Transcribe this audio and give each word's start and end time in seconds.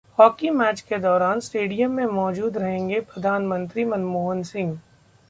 hockey 0.19 0.49
match 0.49 0.81
के 0.81 0.97
दौरान 0.97 1.39
stadium 1.39 1.91
में 1.91 2.05
मौजूद 2.05 2.57
रहेंगे 2.57 2.99
प्रधानमंत्री 3.01 3.85
मनमोहन 3.85 4.43
सिंह 4.43 4.77